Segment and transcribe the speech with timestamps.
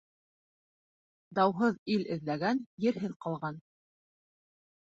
[1.39, 3.61] Дауһыҙ ил эҙләгән ерһеҙ ҡалған.